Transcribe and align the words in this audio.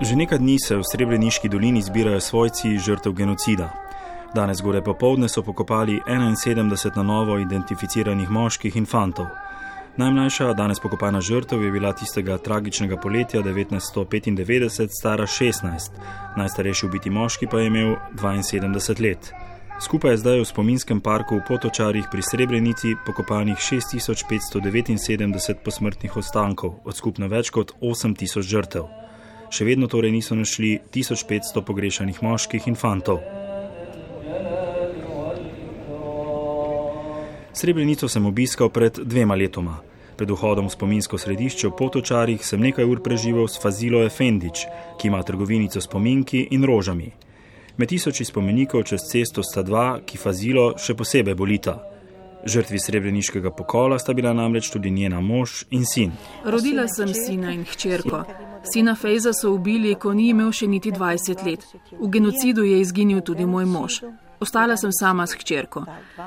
Že 0.00 0.16
nekaj 0.16 0.38
dni 0.38 0.58
se 0.60 0.76
v 0.76 0.84
Srebreniški 0.84 1.48
dolini 1.48 1.80
zbirajo 1.82 2.20
svojci 2.20 2.76
žrtev 2.78 3.12
genocida. 3.12 3.72
Danes 4.34 4.60
gore 4.60 4.82
popovdne 4.84 5.28
so 5.28 5.42
pokopali 5.42 6.00
71 6.06 6.96
na 6.96 7.02
novo 7.02 7.38
identificiranih 7.38 8.30
moških 8.30 8.76
in 8.76 8.86
fantov. 8.86 9.26
Najmlajša 9.96 10.52
danes 10.52 10.80
pokopana 10.80 11.20
žrtev 11.20 11.62
je 11.64 11.70
bila 11.72 11.92
tistega 11.92 12.38
tragičnega 12.38 12.96
poletja 12.96 13.42
1995 13.42 14.88
stara 15.00 15.26
16, 15.26 15.90
najstarejši 16.36 16.86
ubiti 16.86 17.10
moški 17.10 17.46
pa 17.46 17.58
je 17.58 17.66
imel 17.66 17.96
72 18.12 19.00
let. 19.00 19.32
Skupaj 19.80 20.10
je 20.10 20.16
zdaj 20.16 20.40
v 20.40 20.44
spominskem 20.44 21.00
parku 21.00 21.36
v 21.36 21.44
Potočarjih 21.48 22.04
pri 22.12 22.22
Srebrenici 22.22 22.96
pokopanih 23.06 23.56
6579 23.56 25.54
posmrtnih 25.64 26.16
ostankov 26.16 26.74
od 26.84 26.96
skupno 26.96 27.28
več 27.28 27.50
kot 27.50 27.72
8000 27.80 28.42
žrtev. 28.42 29.05
Še 29.50 29.64
vedno 29.64 29.86
torej 29.86 30.12
niso 30.12 30.34
našli 30.34 30.78
1500 30.92 31.62
pogrešanih 31.62 32.22
moških 32.22 32.66
in 32.66 32.74
fantov. 32.74 33.20
Srebrenico 37.56 38.08
sem 38.08 38.26
obiskal 38.26 38.68
pred 38.68 38.98
dvema 39.00 39.34
letoma. 39.34 39.78
Pred 40.16 40.30
vhodom 40.32 40.68
v 40.68 40.72
spominsko 40.72 41.16
središče 41.16 41.68
v 41.68 41.76
Potočarjih 41.76 42.44
sem 42.44 42.60
nekaj 42.60 42.84
ur 42.84 43.00
preživel 43.04 43.48
s 43.48 43.60
Fazilo 43.60 44.02
Efendič, 44.04 44.66
ki 45.00 45.08
ima 45.08 45.22
trgovinico 45.22 45.80
spominki 45.80 46.48
in 46.52 46.64
rožami. 46.64 47.08
Med 47.76 47.88
tisoči 47.88 48.24
spomenikov 48.24 48.84
čez 48.88 49.08
cesto 49.08 49.44
sta 49.44 49.64
dva, 49.64 50.00
ki 50.04 50.20
Fazilo 50.20 50.72
še 50.80 50.96
posebej 50.96 51.36
bolita. 51.36 51.95
Žrtvi 52.46 52.78
srebreniškega 52.78 53.50
pokola 53.50 53.98
sta 53.98 54.14
bila 54.14 54.32
namreč 54.32 54.70
tudi 54.70 54.90
njena 54.90 55.20
mož 55.20 55.64
in 55.70 55.84
sin. 55.86 56.12
Rodila 56.44 56.88
sem 56.88 57.14
sina 57.14 57.50
in 57.52 57.64
hčerko. 57.64 58.22
Sina 58.72 58.94
Fejza 58.94 59.32
so 59.32 59.50
ubili, 59.54 59.94
ko 59.94 60.12
ni 60.14 60.28
imel 60.28 60.52
še 60.52 60.66
niti 60.66 60.92
20 60.92 61.42
let. 61.46 61.66
V 62.00 62.08
genocidu 62.10 62.62
je 62.62 62.80
izginil 62.80 63.20
tudi 63.20 63.46
moj 63.46 63.66
mož. 63.66 63.98
Ostala 64.40 64.76
sem 64.76 64.92
sama 64.92 65.26
s 65.26 65.34
hčerko. 65.34 65.84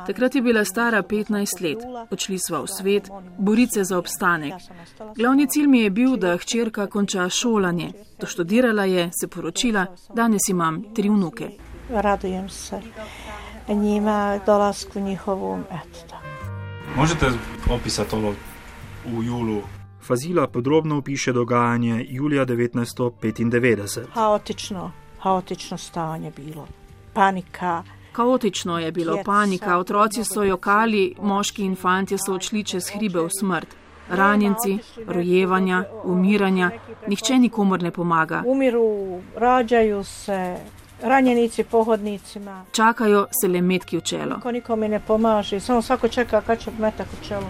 Takrat 0.08 0.36
je 0.36 0.42
bila 0.42 0.66
stara 0.66 1.04
15 1.04 1.64
let. 1.64 1.88
Odšli 2.12 2.40
sva 2.40 2.62
v 2.66 2.68
svet, 2.68 3.10
borice 3.38 3.84
za 3.84 3.98
obstanek. 3.98 4.60
Glavni 5.16 5.48
cilj 5.48 5.68
mi 5.68 5.84
je 5.86 5.90
bil, 5.90 6.18
da 6.18 6.36
hčerka 6.38 6.88
konča 6.88 7.30
šolanje. 7.30 7.94
Doštudirala 8.20 8.86
je, 8.86 9.10
se 9.22 9.28
poročila, 9.28 9.86
danes 10.16 10.50
imam 10.50 10.84
tri 10.96 11.10
vnuke. 11.10 11.52
Radujem 11.90 12.50
se 12.50 12.82
njima, 13.76 14.40
dolasku 14.46 15.00
njihovom. 15.00 15.64
Eto, 15.72 16.19
Možete 16.96 17.26
opisati 17.72 18.10
to 18.10 18.18
v 19.06 19.24
Julu? 19.24 19.62
Fazila 20.02 20.48
podrobno 20.48 20.98
opiše 20.98 21.34
dogajanje 21.34 22.06
julija 22.10 22.46
1995. 22.46 24.06
Haotično, 24.14 24.92
haotično 25.20 25.78
stanje 25.78 26.32
bilo. 26.38 26.68
Panika. 27.14 27.84
Kaotično 28.12 28.80
je 28.80 28.92
bilo, 28.92 29.18
panika, 29.26 29.78
otroci 29.78 30.24
so 30.24 30.44
jokali, 30.44 31.16
moški 31.22 31.64
in 31.64 31.76
fantje 31.76 32.18
so 32.18 32.34
odšli 32.34 32.64
čez 32.64 32.90
hribe 32.94 33.20
v 33.20 33.30
smrt. 33.40 33.76
Ranjenci, 34.10 34.78
rojevanja, 35.08 35.84
umiranja, 36.04 36.72
nihče 37.08 37.38
nikomor 37.40 37.84
ne 37.84 37.92
pomaga. 37.92 38.44
Umiru, 38.46 39.22
rađaju 39.36 40.04
se, 40.04 40.58
ranjenici 41.02 41.64
pohodnicima. 41.64 42.66
Čakajo 42.72 43.28
se 43.42 43.48
le 43.48 43.62
metki 43.62 43.98
v 43.98 44.02
čelo. 44.02 44.36
Niko 44.36 44.52
nikome 44.52 44.90
ne 44.90 45.00
pomaže, 45.00 45.60
samo 45.60 45.82
svako 45.82 46.08
čeka 46.08 46.42
kad 46.42 46.60
će 46.60 46.72
metak 46.80 47.08
u 47.22 47.26
čelo. 47.28 47.50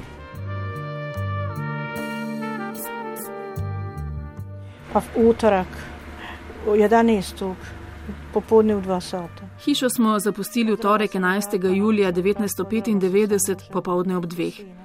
Pa 4.94 5.00
v 5.00 5.27
utorak, 5.27 5.67
u 6.67 6.72
11. 6.72 7.53
popodne 8.33 8.75
v 8.75 8.81
2 8.81 9.00
sata. 9.02 9.50
Hišo 9.65 9.89
smo 9.89 10.20
zapustili 10.20 10.71
v 10.71 10.77
torek 10.77 11.14
11. 11.14 11.76
julija 11.76 12.11
1995 12.11 13.71
popovdne 13.71 14.17
ob 14.17 14.26
dveh. 14.26 14.78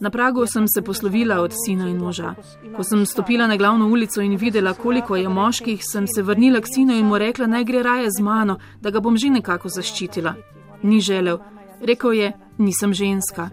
Na 0.00 0.10
pragu 0.10 0.46
sem 0.46 0.68
se 0.68 0.82
poslovila 0.82 1.40
od 1.40 1.52
sina 1.64 1.88
in 1.88 1.96
moža. 1.96 2.34
Ko 2.76 2.84
sem 2.84 3.06
stopila 3.06 3.46
na 3.46 3.56
glavno 3.56 3.88
ulico 3.88 4.20
in 4.20 4.36
videla, 4.36 4.74
koliko 4.74 5.16
je 5.16 5.28
moških, 5.28 5.80
sem 5.84 6.06
se 6.06 6.22
vrnila 6.22 6.60
k 6.60 6.66
sinu 6.74 6.92
in 6.92 7.06
mu 7.06 7.18
rekla, 7.18 7.46
naj 7.46 7.64
gre 7.64 7.82
raje 7.82 8.10
z 8.10 8.22
mano, 8.22 8.58
da 8.80 8.90
ga 8.90 9.00
bom 9.00 9.16
že 9.16 9.30
nekako 9.30 9.68
zaščitila. 9.68 10.34
Ni 10.82 11.00
želel. 11.00 11.38
Rekel 11.80 12.12
je, 12.12 12.32
nisem 12.58 12.94
ženska. 12.94 13.50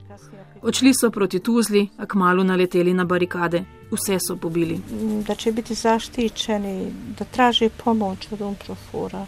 Odšli 0.62 0.94
so 0.94 1.10
proti 1.12 1.40
Tuzli, 1.40 1.90
a 1.98 2.06
kmalo 2.06 2.44
naleteli 2.44 2.94
na 2.94 3.06
barikade. 3.06 3.64
Vse 3.92 4.20
so 4.20 4.36
pobili. 4.36 4.82
Da 5.28 5.36
će 5.36 5.52
biti 5.52 5.74
zaštićeni, 5.74 6.94
da 7.20 7.26
traži 7.26 7.70
pomoć 7.84 8.28
od 8.32 8.42
Umprofura. 8.42 9.26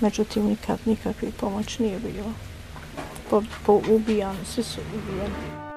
Međutim, 0.00 0.46
nikad 0.46 0.78
nikakve 0.84 1.28
pomoć 1.40 1.78
nije 1.78 1.98
bilo. 1.98 2.32
Po, 3.30 3.42
po 3.66 3.80
ubijani, 3.88 4.44
svi 4.44 4.62
su 4.62 4.80
ubijeni. 4.80 5.67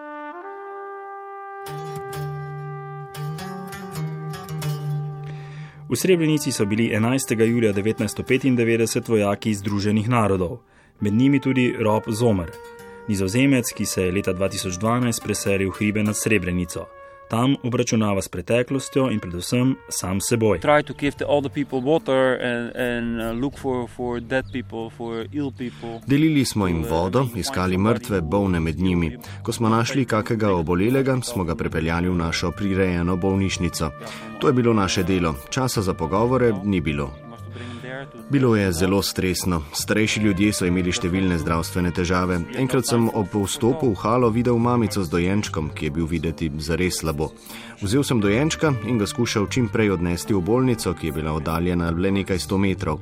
V 5.91 5.96
Srebrenici 5.96 6.52
so 6.52 6.66
bili 6.66 6.90
11. 6.94 7.31
julija 7.40 7.74
1995 7.74 9.09
vojaki 9.09 9.53
Združenih 9.53 10.09
narodov, 10.09 10.57
med 11.00 11.13
njimi 11.13 11.40
tudi 11.40 11.75
Rob 11.79 12.03
Zomer, 12.07 12.52
nizozemec, 13.07 13.74
ki 13.74 13.85
se 13.85 14.03
je 14.03 14.12
leta 14.12 14.34
2012 14.34 15.24
preselil 15.24 15.69
v 15.69 15.74
hribe 15.74 16.03
nad 16.03 16.16
Srebrenico. 16.18 16.85
Tam 17.31 17.55
obračunava 17.63 18.21
s 18.21 18.27
preteklostjo 18.27 19.09
in 19.11 19.19
predvsem 19.19 19.75
sam 19.89 20.19
seboj. 20.21 20.59
try 20.59 20.83
to 20.83 20.93
give 20.99 21.15
the 21.17 21.25
older 21.27 21.51
people 21.51 21.79
water 21.79 22.39
and, 22.41 22.75
and 22.75 23.21
uh, 23.21 23.43
look 23.43 23.57
for, 23.57 23.87
for 23.95 24.19
dead 24.19 24.45
people, 24.53 24.89
for 24.97 25.25
ill 25.33 25.51
people. 25.51 25.99
Delili 26.07 26.45
smo 26.45 26.67
jim 26.67 26.83
vodo, 26.89 27.27
iskali 27.35 27.77
mrtve, 27.77 28.21
bolne 28.21 28.59
med 28.59 28.79
njimi. 28.79 29.17
Ko 29.43 29.51
smo 29.51 29.69
našli 29.69 30.05
kakega 30.05 30.51
obolelega, 30.51 31.17
smo 31.23 31.43
ga 31.43 31.55
prepeljali 31.55 32.09
v 32.09 32.15
našo 32.15 32.51
prirejeno 32.51 33.15
bolnišnico. 33.15 33.91
To 34.39 34.47
je 34.47 34.53
bilo 34.53 34.73
naše 34.73 35.03
delo. 35.03 35.35
Časa 35.49 35.81
za 35.81 35.93
pogovore 35.93 36.53
ni 36.63 36.81
bilo. 36.81 37.30
Bilo 38.29 38.56
je 38.56 38.72
zelo 38.72 39.01
stresno. 39.01 39.62
Starejši 39.73 40.19
ljudje 40.19 40.53
so 40.53 40.66
imeli 40.66 40.91
številne 40.91 41.38
zdravstvene 41.41 41.91
težave. 41.91 42.39
Enkrat 42.59 42.88
sem 42.88 43.09
ob 43.09 43.34
vstopu 43.35 43.91
v 43.91 44.00
halo 44.03 44.29
videl 44.29 44.57
mamico 44.57 45.03
z 45.03 45.09
dojenčkom, 45.12 45.69
ki 45.75 45.85
je 45.85 45.91
bil 45.91 46.07
videti 46.07 46.51
zares 46.57 47.01
slabo. 47.01 47.31
Vzel 47.81 48.03
sem 48.03 48.22
dojenčka 48.22 48.73
in 48.88 48.97
ga 48.97 49.07
skušal 49.09 49.47
čim 49.50 49.69
prej 49.69 49.94
odnesti 49.97 50.34
v 50.34 50.41
bolnico, 50.41 50.94
ki 50.94 51.11
je 51.11 51.16
bila 51.19 51.35
oddaljena 51.38 51.91
le 51.91 52.11
nekaj 52.11 52.40
sto 52.40 52.57
metrov. 52.57 53.01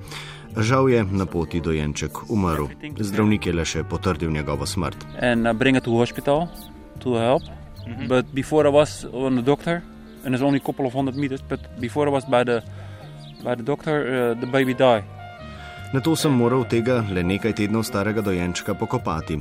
Žal 0.57 0.89
je 0.89 1.03
na 1.03 1.25
poti 1.25 1.61
dojenček 1.61 2.29
umrl. 2.29 2.67
Zdravnik 2.97 3.45
je 3.45 3.53
le 3.53 3.65
še 3.65 3.83
potrdil 3.83 4.31
njegovo 4.31 4.65
smrt. 4.65 4.97
and 5.21 5.47
uh, 5.47 5.53
bring 5.53 5.77
it 5.77 5.83
to 5.83 5.91
hospital 5.91 6.49
to 6.99 7.15
help. 7.15 7.43
But 8.07 8.33
before 8.33 8.67
I 8.67 8.69
was 8.69 9.05
on 9.13 9.35
the 9.35 9.41
doctor, 9.41 9.81
and 10.25 10.35
it's 10.35 10.43
only 10.43 10.57
a 10.57 10.65
couple 10.65 10.85
of 10.85 10.93
hundred 10.93 11.15
meters, 11.15 11.41
but 11.41 11.59
before 11.79 12.07
I 12.07 12.11
was 12.11 12.25
by 12.25 12.43
the 12.43 12.61
by 13.43 13.55
the 13.55 13.63
doctor, 13.63 14.31
uh, 14.31 14.33
the 14.39 14.47
baby 14.47 14.73
died. 14.73 15.05
Na 15.89 15.99
to 15.99 16.13
sem 16.13 16.29
moral 16.29 16.67
tega 16.69 16.99
le 17.09 17.23
nekaj 17.25 17.55
tednov 17.57 17.81
starega 17.81 18.21
dojenčka 18.21 18.75
pokopati. 18.77 19.39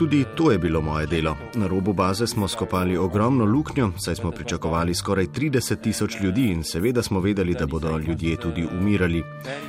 Tudi 0.00 0.24
to 0.36 0.48
je 0.48 0.58
bilo 0.58 0.80
moje 0.80 1.06
delo. 1.06 1.36
Na 1.54 1.66
robu 1.68 1.92
baze 1.92 2.26
smo 2.26 2.48
skopali 2.48 2.96
ogromno 2.96 3.44
luknjo, 3.44 3.92
saj 3.98 4.14
smo 4.14 4.30
pričakovali 4.30 4.94
skoraj 4.94 5.26
30 5.26 5.80
tisoč 5.80 6.20
ljudi 6.20 6.46
in 6.50 6.64
seveda 6.64 7.02
smo 7.02 7.20
vedeli, 7.20 7.54
da 7.54 7.66
bodo 7.66 7.98
ljudje 7.98 8.36
tudi 8.36 8.66
umirali. 8.80 9.22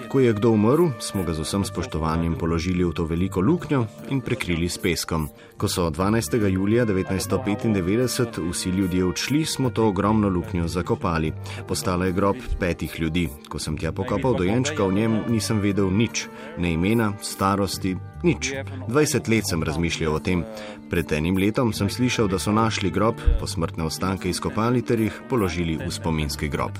Ko 0.07 0.19
je 0.19 0.33
kdo 0.33 0.49
umrl, 0.49 0.87
smo 0.99 1.23
ga 1.23 1.33
z 1.33 1.43
vsem 1.43 1.65
spoštovanjem 1.65 2.35
položili 2.39 2.83
v 2.83 2.93
to 2.93 3.05
veliko 3.05 3.41
luknjo 3.41 3.85
in 4.09 4.21
prekrili 4.21 4.69
s 4.69 4.77
peskom. 4.77 5.27
Ko 5.57 5.67
so 5.67 5.89
12. 5.89 6.47
julija 6.47 6.85
1995 6.85 8.49
vsi 8.51 8.69
ljudje 8.69 9.05
odšli, 9.05 9.45
smo 9.45 9.69
to 9.69 9.87
ogromno 9.87 10.29
luknjo 10.29 10.67
zakopali. 10.67 11.33
Postala 11.67 12.05
je 12.05 12.11
grob 12.11 12.35
petih 12.59 12.99
ljudi. 12.99 13.29
Ko 13.49 13.59
sem 13.59 13.77
tja 13.77 13.91
pokopal 13.91 14.33
dojenčka, 14.33 14.83
v 14.83 14.93
njem 14.93 15.19
nisem 15.29 15.59
vedel 15.59 15.91
nič, 15.91 16.20
ne 16.57 16.73
imena, 16.73 17.13
starosti, 17.21 17.95
nič. 18.23 18.53
20 18.87 19.29
let 19.29 19.49
sem 19.49 19.63
razmišljal 19.63 20.15
o 20.15 20.19
tem. 20.19 20.43
Pred 20.89 21.11
enim 21.11 21.37
letom 21.37 21.73
sem 21.73 21.89
slišal, 21.89 22.27
da 22.27 22.39
so 22.39 22.51
našli 22.51 22.91
grob, 22.91 23.21
posmrtne 23.39 23.83
ostanke 23.83 24.29
izkopali 24.29 24.81
ter 24.81 24.99
jih 24.99 25.21
položili 25.29 25.77
v 25.79 25.91
spominski 25.91 26.49
grob. 26.49 26.79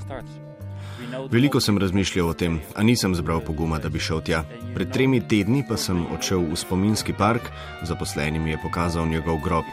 Veliko 1.31 1.59
sem 1.59 1.77
razmišljal 1.77 2.29
o 2.29 2.33
tem, 2.33 2.59
a 2.75 2.83
nisem 2.83 3.15
zbral 3.15 3.41
poguma, 3.43 3.79
da 3.79 3.89
bi 3.89 3.99
šel 3.99 4.21
tja. 4.23 4.43
Pred 4.75 4.91
tremi 4.91 5.21
tedni 5.27 5.63
pa 5.67 5.77
sem 5.77 6.05
odšel 6.13 6.45
v 6.47 6.55
spominski 6.55 7.13
park, 7.13 7.51
zaposlenim 7.83 8.47
je 8.47 8.61
pokazal 8.63 9.07
njegov 9.07 9.41
grob. 9.43 9.67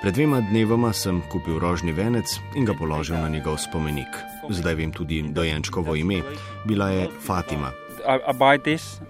Pred 0.00 0.14
dvema 0.16 0.40
dnevoma 0.40 0.94
sem 0.96 1.20
kupil 1.28 1.58
rožni 1.60 1.92
venec 1.92 2.38
in 2.56 2.64
ga 2.64 2.72
položil 2.72 3.20
na 3.20 3.28
njegov 3.28 3.58
spomenik. 3.60 4.08
Zdaj 4.48 4.74
vem 4.74 4.92
tudi 4.92 5.20
dojenčkovo 5.22 5.94
ime. 5.96 6.22
Bila 6.64 6.88
je 6.88 7.08
Fatima. 7.20 7.68
I, 8.06 8.20
I 8.28 8.32
buy 8.32 8.58
this, 8.58 9.00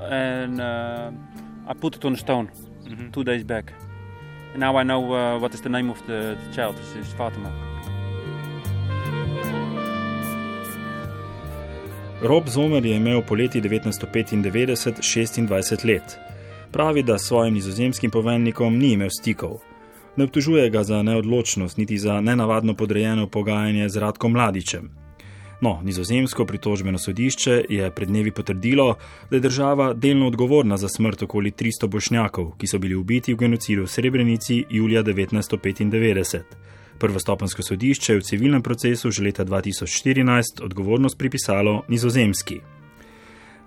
and 0.00 0.60
uh, 0.60 1.10
I 1.66 1.74
put 1.74 1.96
it 1.96 2.04
on 2.04 2.14
a 2.14 2.16
stone 2.16 2.50
two 3.12 3.24
days 3.24 3.44
back. 3.44 3.72
And 4.52 4.60
now 4.60 4.76
I 4.76 4.82
know 4.82 5.14
uh, 5.14 5.38
what 5.38 5.54
is 5.54 5.60
the 5.60 5.68
name 5.68 5.90
of 5.90 5.98
the, 6.06 6.36
the 6.44 6.54
child. 6.54 6.76
It's, 6.78 6.94
it's 6.94 7.12
Fatima. 7.12 7.50
Rob 12.22 12.48
Zomer 12.48 12.86
je 12.86 12.96
imel 12.96 13.22
poleti 13.22 13.60
1995 13.60 14.92
26 15.02 15.86
let. 15.86 16.18
Pravi, 16.72 17.02
da 17.02 17.18
s 17.18 17.22
svojim 17.22 17.54
nizozemskim 17.54 18.10
poveljnikom 18.10 18.78
ni 18.78 18.92
imel 18.92 19.10
stikov. 19.10 19.58
Ne 20.16 20.24
obtožuje 20.24 20.70
ga 20.70 20.82
za 20.82 21.02
neodločnost, 21.02 21.76
niti 21.76 21.98
za 21.98 22.20
nenavadno 22.20 22.74
podrejeno 22.74 23.26
pogajanje 23.26 23.88
z 23.88 23.96
Radkom 23.96 24.32
Mladičem. 24.32 25.01
No, 25.62 25.78
nizozemsko 25.82 26.44
pritožbeno 26.46 26.98
sodišče 26.98 27.64
je 27.68 27.90
pred 27.90 28.08
dnevi 28.08 28.30
potrdilo, 28.30 28.96
da 29.30 29.36
je 29.36 29.40
država 29.40 29.92
delno 29.94 30.26
odgovorna 30.26 30.76
za 30.76 30.88
smrt 30.88 31.22
okoli 31.22 31.52
300 31.52 31.86
bošnjakov, 31.86 32.48
ki 32.58 32.66
so 32.66 32.78
bili 32.78 32.94
ubiti 32.94 33.34
v 33.34 33.36
genocidu 33.36 33.84
v 33.84 33.86
Srebrenici 33.86 34.64
julija 34.70 35.02
1995. 35.02 36.42
Prvostopensko 36.98 37.62
sodišče 37.62 38.12
je 38.12 38.18
v 38.18 38.22
civilnem 38.22 38.62
procesu 38.62 39.10
že 39.10 39.22
leta 39.22 39.44
2014 39.44 40.64
odgovornost 40.64 41.18
pripisalo 41.18 41.82
nizozemski. 41.88 42.60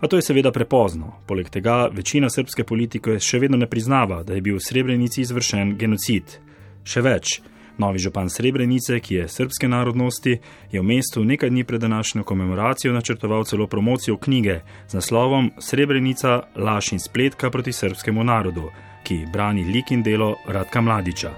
A 0.01 0.07
to 0.07 0.15
je 0.15 0.21
seveda 0.21 0.51
prepozno. 0.51 1.13
Poleg 1.27 1.49
tega 1.49 1.87
večina 1.87 2.29
srpske 2.29 2.63
politike 2.63 3.19
še 3.19 3.39
vedno 3.39 3.57
ne 3.57 3.69
priznava, 3.71 4.23
da 4.23 4.33
je 4.33 4.41
bil 4.41 4.59
v 4.59 4.67
Srebrenici 4.67 5.21
izvršen 5.21 5.77
genocid. 5.77 6.39
Še 6.83 7.01
več, 7.01 7.39
novi 7.77 7.99
župan 7.99 8.29
Srebrenice, 8.29 8.99
ki 8.99 9.15
je 9.15 9.27
srpske 9.27 9.67
narodnosti, 9.67 10.37
je 10.71 10.81
v 10.81 10.83
mestu 10.83 11.23
nekaj 11.23 11.49
dni 11.49 11.63
pred 11.63 11.81
današnjo 11.81 12.23
komemoracijo 12.23 12.93
načrtoval 12.93 13.43
celo 13.43 13.67
promocijo 13.67 14.17
knjige 14.17 14.59
z 14.87 14.93
naslovom 14.93 15.51
Srebrenica, 15.59 16.41
laž 16.55 16.91
in 16.91 16.99
spletka 16.99 17.49
proti 17.49 17.73
srpskemu 17.73 18.23
narodu, 18.23 18.69
ki 19.03 19.25
brani 19.33 19.63
lik 19.63 19.91
in 19.91 20.03
delo 20.03 20.35
Radka 20.47 20.81
Mladiča. 20.81 21.31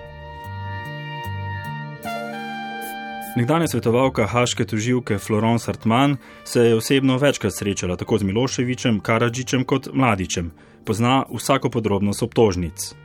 Nekdanja 3.38 3.68
svetovalka 3.68 4.25
haške 4.25 4.66
tužilke 4.66 5.18
Florence 5.18 5.72
Artman 5.72 6.18
se 6.44 6.62
je 6.62 6.75
osebno 6.75 7.18
večkrat 7.18 7.54
srečala 7.54 7.95
tako 7.95 8.18
z 8.18 8.24
Miloševičem, 8.24 9.00
Karadžičem 9.00 9.63
kot 9.63 9.90
Mladičem. 9.94 10.51
Pozna 10.86 11.25
vsako 11.36 11.69
podrobnost 11.69 12.24
obtožnic. 12.24 12.95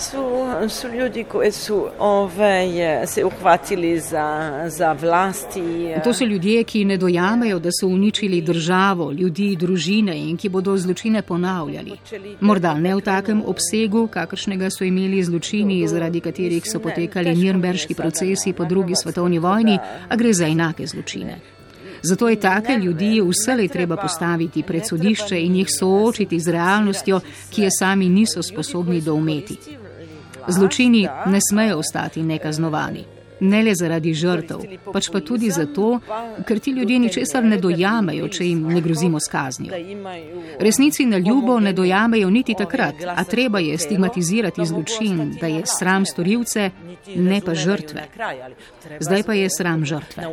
Su, 0.00 0.46
su 0.68 0.88
ljudi 0.88 1.24
koji 1.24 1.52
su 1.52 1.86
ove, 1.98 3.06
se 3.06 3.24
uhvatili 3.24 4.00
za, 4.00 4.52
za 4.68 4.92
vlasti. 4.92 5.62
To 6.04 6.14
so 6.14 6.24
ljudje, 6.24 6.64
ki 6.64 6.84
ne 6.84 6.96
dojamejo, 6.96 7.58
da 7.58 7.70
so 7.80 7.86
uničili 7.86 8.40
državo, 8.40 9.12
ljudi, 9.12 9.56
družine 9.56 10.18
in 10.18 10.36
ki 10.36 10.48
bodo 10.48 10.76
zločine 10.76 11.22
ponavljali. 11.22 11.92
Morda 12.40 12.74
ne 12.74 12.94
v 12.94 13.00
takem 13.00 13.42
obsegu, 13.46 14.06
kakršnega 14.06 14.70
so 14.70 14.84
imeli 14.84 15.22
zločini, 15.22 15.88
zaradi 15.88 16.20
katerih 16.20 16.62
so 16.66 16.78
potekali 16.78 17.34
nirnberški 17.36 17.94
procesi 17.94 18.52
po 18.52 18.64
drugi 18.64 18.94
svetovni 18.94 19.38
vojni, 19.38 19.78
a 20.08 20.16
gre 20.16 20.32
za 20.32 20.46
enake 20.46 20.86
zločine. 20.86 21.55
Zato 22.02 22.28
je 22.28 22.40
take 22.40 22.76
ljudi 22.76 23.20
vselej 23.20 23.68
treba 23.68 23.96
postaviti 23.96 24.62
pred 24.62 24.86
sodišče 24.88 25.40
in 25.40 25.56
jih 25.56 25.68
soočiti 25.78 26.40
z 26.40 26.48
realnostjo, 26.48 27.20
ki 27.50 27.62
je 27.62 27.70
sami 27.78 28.08
niso 28.08 28.42
sposobni 28.42 29.00
doumeti. 29.00 29.58
Zločini 30.48 31.08
ne 31.26 31.40
smejo 31.50 31.78
ostati 31.78 32.22
nekaznovani. 32.22 33.15
Ne 33.40 33.62
le 33.62 33.74
zaradi 33.74 34.14
žrtev, 34.14 34.62
pač 34.92 35.10
pa 35.12 35.20
tudi 35.20 35.50
zato, 35.50 35.98
ker 36.48 36.60
ti 36.60 36.72
ljudje 36.76 36.98
ničesar 36.98 37.44
ne 37.44 37.58
dojamejo, 37.60 38.28
če 38.32 38.46
jim 38.46 38.62
ne 38.72 38.80
grozimo 38.80 39.20
s 39.20 39.28
kaznijo. 39.28 39.76
Resnici 40.60 41.06
na 41.06 41.18
ljubo 41.18 41.58
ne 41.60 41.72
dojamejo 41.72 42.30
niti 42.30 42.54
takrat, 42.54 43.04
a 43.06 43.24
treba 43.24 43.60
je 43.60 43.78
stigmatizirati 43.78 44.66
zločin, 44.66 45.36
da 45.40 45.46
je 45.52 45.62
sram 45.66 46.06
storilce, 46.06 46.70
ne 47.16 47.40
pa 47.44 47.54
žrtve. 47.54 48.08
Zdaj 49.00 49.22
pa 49.22 49.34
je 49.34 49.48
sram 49.50 49.84
žrtve. 49.84 50.28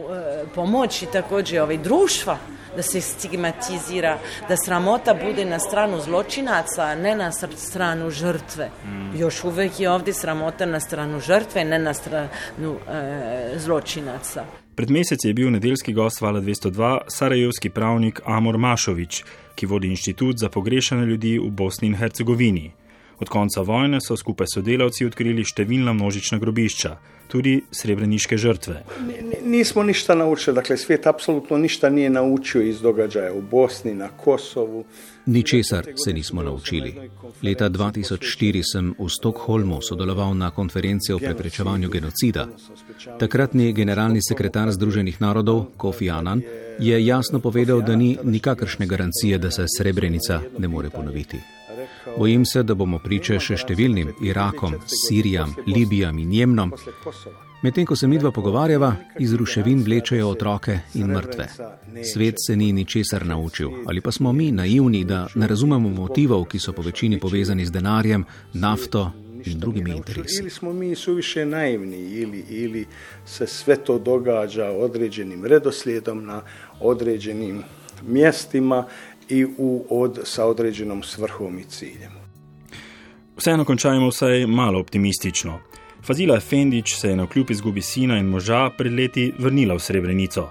Pomoči 0.56 1.06
također 1.12 1.62
ovaj 1.62 1.78
društva 1.78 2.38
da 2.76 2.82
se 2.82 3.02
stigmatizira, 3.02 4.18
da 4.50 4.56
sramota 4.66 5.14
bude 5.14 5.46
na 5.46 5.60
stranu 5.60 6.00
zločinaca, 6.00 6.96
ne 6.96 7.16
na 7.16 7.32
stranu 7.56 8.10
žrtve. 8.10 8.70
Mm. 8.86 9.16
Još 9.16 9.44
uvek 9.44 9.80
je 9.80 9.92
ovdje 9.92 10.14
sramota 10.14 10.66
na 10.66 10.80
stranu 10.80 11.20
žrtve, 11.20 11.66
ne 11.66 11.80
na 11.80 11.94
stranu 11.94 12.78
e, 12.94 13.60
zločinaca. 13.60 14.46
Pred 14.76 14.90
meseci 14.90 15.28
je 15.28 15.34
bil 15.34 15.52
nedeljski 15.52 15.94
gost 15.94 16.22
Vala 16.22 16.42
202 16.42 17.00
sarajevski 17.08 17.70
pravnik 17.70 18.22
Amor 18.26 18.58
Mašovič, 18.58 19.24
ki 19.56 19.66
vodi 19.66 19.88
inštitut 19.88 20.38
za 20.38 20.50
pogrešane 20.50 21.06
ljudi 21.06 21.40
v 21.40 21.50
Bosni 21.50 21.88
in 21.88 21.96
Hercegovini. 21.96 22.72
Od 23.24 23.30
konca 23.30 23.62
vojne 23.62 24.00
so 24.04 24.18
skupaj 24.20 24.50
s 24.52 24.58
sodelavci 24.58 25.06
odkrili 25.08 25.46
številna 25.48 25.94
množična 25.96 26.42
grobišča, 26.42 26.90
tudi 27.32 27.54
srebreniške 27.72 28.36
žrtve. 28.36 28.82
Nismo 29.48 29.86
ništa 29.88 30.18
naučili, 30.20 30.58
dakle 30.58 30.76
svet 30.78 31.08
apsolutno 31.08 31.58
ništa 31.58 31.90
nije 31.90 32.10
naučio 32.10 32.62
iz 32.68 32.82
događaja 32.84 33.32
u 33.34 33.40
Bosni, 33.42 33.94
na 33.96 34.10
Kosovu. 34.10 34.84
Ničesar 35.26 35.88
se 35.96 36.14
nismo 36.14 36.44
naučili. 36.44 36.92
Leta 37.44 37.70
2004 37.70 38.66
sem 38.74 38.92
v 39.00 39.08
Stokholmu 39.08 39.80
sodeloval 39.80 40.36
na 40.36 40.52
konferenci 40.52 41.16
o 41.16 41.24
preprečevanju 41.24 41.90
genocida. 41.90 42.48
Takratni 43.24 43.72
generalni 43.72 44.20
sekretar 44.20 44.76
Združenih 44.76 45.22
narodov 45.24 45.66
Kofi 45.78 46.12
Annan 46.12 46.44
je 46.80 47.06
jasno 47.06 47.40
povedal, 47.40 47.88
da 47.88 47.96
ni 47.96 48.18
nikakršne 48.24 48.86
garancije, 48.86 49.38
da 49.38 49.52
se 49.52 49.72
Srebrenica 49.78 50.42
ne 50.60 50.68
more 50.68 50.90
ponoviti. 50.90 51.63
Bojim 52.18 52.46
se, 52.46 52.64
da 52.64 52.76
bomo 52.76 53.00
priče 53.00 53.40
še 53.40 53.58
številnim 53.58 54.14
Irakom, 54.22 54.76
Sirijam, 54.86 55.56
Libijam 55.66 56.20
in 56.20 56.34
Jemnom. 56.34 56.74
Medtem 57.64 57.86
ko 57.88 57.96
se 57.96 58.08
midva 58.12 58.32
pogovarjava, 58.32 58.92
iz 59.24 59.34
ruševin 59.40 59.84
vlečejo 59.86 60.28
otroke 60.30 60.80
in 61.00 61.08
mrtve. 61.08 61.48
Svet 62.04 62.42
se 62.46 62.56
ni 62.56 62.74
ničesar 62.74 63.26
naučil, 63.26 63.72
ali 63.88 64.02
pa 64.02 64.12
smo 64.12 64.34
mi 64.34 64.52
naivni, 64.52 65.04
da 65.08 65.28
ne 65.36 65.48
razumemo 65.48 65.90
motivov, 65.90 66.46
ki 66.52 66.60
so 66.60 66.74
po 66.76 66.84
večini 66.84 67.20
povezani 67.20 67.66
z 67.66 67.72
denarjem, 67.72 68.26
nafto 68.54 69.12
in 69.46 69.60
drugimi 69.60 69.96
interesi. 69.96 70.42
Ili 70.42 70.50
smo 70.50 70.74
mi 70.74 70.96
suviše 70.96 71.46
naivni, 71.46 71.98
ili, 71.98 72.46
ili 72.50 72.86
se 73.26 73.48
sve 73.48 73.76
to 73.76 74.00
događa 74.00 74.70
određenim 74.72 75.46
redoslijedom 75.46 76.26
na 76.26 76.42
određenim 76.80 77.64
mjestima 78.08 78.86
i 79.34 79.46
u 79.58 79.86
od, 79.90 80.20
sa 80.24 80.46
određenom 80.46 81.04
svrhom 81.04 81.60
i 81.60 81.64
ciljem. 81.64 82.12
Vseeno 83.38 83.66
končajmo 83.66 84.08
vsaj 84.08 84.46
malo 84.48 84.80
optimistično. 84.80 85.60
Fazila 86.08 86.40
Fendič 86.40 86.96
se 86.96 87.10
je 87.10 87.16
na 87.16 87.28
kljub 87.28 87.52
izgubi 87.52 87.82
sina 87.82 88.18
in 88.18 88.26
moža 88.26 88.70
pred 88.78 88.94
leti 88.94 89.34
vrnila 89.40 89.76
v 89.76 89.80
Srebrenico. 89.80 90.50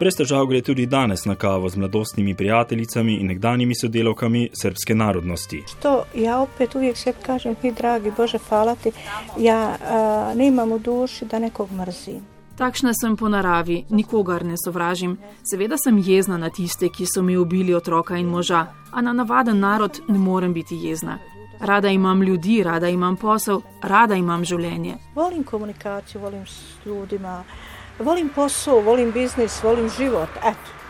Brez 0.00 0.16
težav 0.18 0.46
gre 0.50 0.60
tudi 0.62 0.86
danes 0.86 1.24
na 1.24 1.34
kavo 1.34 1.68
z 1.68 1.76
mladostnimi 1.76 2.34
prijateljicami 2.34 3.14
in 3.14 3.26
nekdanjimi 3.26 3.74
sodelavkami 3.74 4.48
srpske 4.62 4.94
narodnosti. 4.94 5.62
To 5.82 6.04
ja 6.14 6.38
opet 6.38 6.74
uvijek 6.74 6.96
sve 6.96 7.12
kažem, 7.22 7.54
mi 7.62 7.72
dragi 7.72 8.10
Bože, 8.16 8.38
hvala 8.48 8.74
ti, 8.74 8.92
ja 9.38 9.76
a, 9.80 10.32
ne 10.36 10.46
imam 10.46 10.72
v 10.72 10.78
duši 10.78 11.24
da 11.24 11.38
nekog 11.38 11.72
mrzim. 11.72 12.31
Takšna 12.56 12.92
sem 12.94 13.16
po 13.16 13.28
naravi, 13.28 13.84
nikogar 13.90 14.44
ne 14.44 14.54
sovražim. 14.64 15.16
Seveda 15.50 15.78
sem 15.78 15.98
jezna 15.98 16.36
na 16.36 16.50
tiste, 16.50 16.88
ki 16.88 17.06
so 17.06 17.22
mi 17.22 17.36
ubili 17.36 17.74
otroka 17.74 18.16
in 18.16 18.26
moža, 18.28 18.66
a 18.92 19.00
na 19.00 19.12
navaden 19.12 19.60
narod 19.60 20.00
ne 20.08 20.18
morem 20.18 20.52
biti 20.52 20.76
jezna. 20.76 21.18
Rada 21.60 21.88
imam 21.88 22.22
ljudi, 22.22 22.62
rada 22.62 22.88
imam 22.88 23.16
posel, 23.16 23.60
rada 23.82 24.14
imam 24.14 24.44
življenje. 24.44 24.96
Volim 25.14 25.44
komunikacijo, 25.44 26.20
volim 26.20 26.46
s 26.46 26.86
ljudima, 26.86 27.42
volim 27.98 28.28
posao, 28.28 28.80
volim 28.80 29.12
biznis, 29.12 29.62
volim 29.62 29.88
život. 29.88 30.28
Eto. 30.44 30.80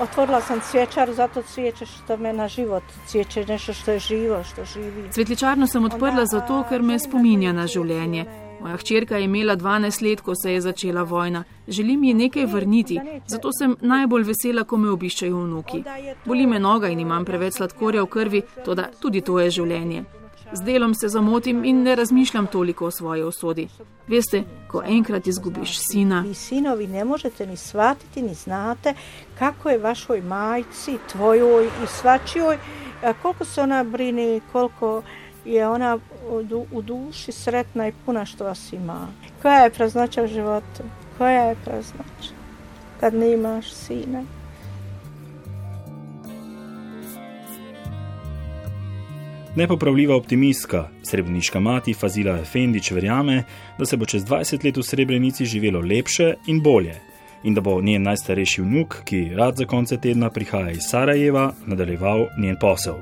Otvorila 0.00 0.40
sam 0.40 0.60
cvječar, 0.60 1.12
zato 1.12 1.42
cvijeće 1.42 1.86
što 1.86 2.16
me 2.16 2.32
na 2.32 2.48
život 2.48 2.82
cvijeće, 3.06 3.44
nešto 3.46 3.72
što 3.72 3.90
je 3.90 3.98
živo, 3.98 4.44
što 4.44 4.64
živi. 4.64 5.10
Cvetličarno 5.12 5.66
sem 5.66 5.84
odprla 5.84 6.26
zato, 6.26 6.64
ker 6.68 6.82
me 6.82 6.98
spominja 6.98 7.52
na 7.52 7.66
življenje. 7.66 8.49
Moja 8.60 8.76
hčerka 8.76 9.16
je 9.16 9.24
imela 9.24 9.56
12 9.56 10.02
let, 10.02 10.20
ko 10.20 10.34
se 10.34 10.52
je 10.52 10.60
začela 10.60 11.02
vojna. 11.02 11.44
Želim 11.68 12.04
ji 12.04 12.14
nekaj 12.14 12.46
vrniti, 12.46 13.00
zato 13.26 13.50
sem 13.58 13.76
najbolj 13.80 14.22
vesela, 14.22 14.64
ko 14.64 14.76
me 14.76 14.90
obiščajo 14.90 15.36
vnuki. 15.36 15.82
Boli 16.24 16.46
me 16.46 16.58
noga 16.58 16.88
in 16.88 17.00
imam 17.00 17.24
preveč 17.24 17.56
sladkorja 17.56 18.02
v 18.02 18.06
krvi, 18.06 18.42
toda 18.64 18.90
tudi 19.00 19.20
to 19.20 19.40
je 19.40 19.50
življenje. 19.50 20.04
Z 20.52 20.64
delom 20.66 20.94
se 20.94 21.08
zamotim 21.08 21.64
in 21.64 21.82
ne 21.82 21.94
razmišljam 21.94 22.46
toliko 22.46 22.86
o 22.86 22.90
svoji 22.90 23.22
usodi. 23.22 23.68
Veste, 24.08 24.42
ko 24.68 24.82
enkrat 24.86 25.26
izgubiš 25.26 25.78
sina. 25.78 26.24
Vi 26.26 26.34
sinovi 26.34 26.86
ne 26.86 27.04
možete 27.04 27.46
ni 27.46 27.56
shvatiti, 27.56 28.22
ni 28.22 28.34
znate 28.34 28.94
kako 29.38 29.70
je 29.70 29.78
vašoj 29.78 30.20
majci, 30.20 30.98
tvojoj 31.12 31.66
i 31.66 31.86
svačijoj, 31.86 32.58
koliko 33.22 33.44
se 33.44 33.60
ona 33.60 33.84
brini, 33.84 34.40
koliko 34.52 35.02
je 35.44 35.68
ona 35.68 35.98
u 36.72 36.82
duši 36.82 37.32
sretna 37.32 37.88
i 37.88 37.92
puna 38.06 38.24
što 38.24 38.44
vas 38.44 38.72
ima. 38.72 39.08
Koja 39.42 39.58
je 39.58 39.70
praznoća 39.70 40.22
u 40.22 40.26
životu? 40.26 40.82
Koja 41.18 41.42
je 41.42 41.56
praznoća? 41.64 42.34
Kad 43.00 43.14
ne 43.14 43.32
imaš 43.32 43.72
sina. 43.72 44.22
Nepopravljiva 49.56 50.16
optimistka, 50.16 50.88
srebreniška 51.02 51.60
mati 51.60 51.94
Fazila 51.94 52.38
Efendič 52.38 52.90
verjame, 52.90 53.44
da 53.78 53.86
se 53.86 53.96
bo 53.96 54.06
čez 54.06 54.24
20 54.24 54.64
let 54.64 54.76
v 54.76 54.82
Srebrenici 54.82 55.44
živelo 55.44 55.80
lepše 55.80 56.34
in 56.46 56.62
bolje. 56.62 57.10
in 57.42 57.54
da 57.54 57.60
bo 57.60 57.80
njen 57.80 58.02
najstarejši 58.02 58.62
vnuk, 58.62 58.96
ki 59.04 59.30
rad 59.36 59.56
za 59.56 59.64
konce 59.64 59.96
tedna 59.96 60.30
prihaja 60.30 60.70
iz 60.70 60.82
Sarajeva, 60.90 61.52
nadaljeval 61.66 62.26
njen 62.38 62.56
posel. 62.60 62.94